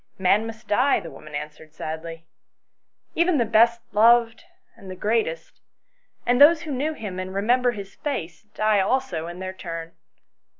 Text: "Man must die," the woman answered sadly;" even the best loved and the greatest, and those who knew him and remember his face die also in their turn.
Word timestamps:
"Man 0.31 0.47
must 0.47 0.67
die," 0.67 0.99
the 0.99 1.11
woman 1.11 1.35
answered 1.35 1.75
sadly;" 1.75 2.25
even 3.13 3.37
the 3.37 3.45
best 3.45 3.81
loved 3.93 4.45
and 4.75 4.89
the 4.89 4.95
greatest, 4.95 5.61
and 6.25 6.41
those 6.41 6.63
who 6.63 6.71
knew 6.71 6.93
him 6.93 7.19
and 7.19 7.35
remember 7.35 7.69
his 7.73 7.93
face 7.93 8.41
die 8.55 8.79
also 8.79 9.27
in 9.27 9.37
their 9.37 9.53
turn. 9.53 9.91